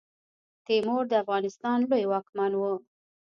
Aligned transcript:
تیمور 0.65 1.03
د 1.09 1.13
افغانستان 1.23 1.77
لوی 1.89 2.03
واکمن 2.11 2.51
وو. 2.55 2.73